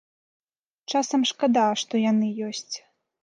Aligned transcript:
Часам 0.93 1.21
шкада, 1.33 1.67
што 1.81 1.93
яны 2.11 2.27
ёсць. 2.49 2.73